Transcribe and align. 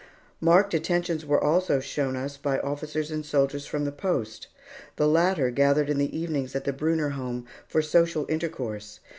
Marked 0.39 0.73
attentions 0.73 1.27
were 1.27 1.39
also 1.39 1.79
shown 1.79 2.15
us 2.15 2.35
by 2.35 2.57
officers 2.61 3.11
and 3.11 3.23
soldiers 3.23 3.67
from 3.67 3.85
the 3.85 3.91
post. 3.91 4.47
The 4.95 5.07
latter 5.07 5.51
gathered 5.51 5.91
in 5.91 5.99
the 5.99 6.17
evenings 6.17 6.55
at 6.55 6.63
the 6.63 6.73
Brunner 6.73 7.09
home 7.09 7.45
for 7.67 7.83
social 7.83 8.25
intercourse. 8.27 8.99